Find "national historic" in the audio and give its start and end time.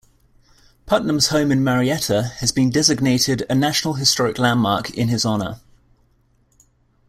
3.53-4.39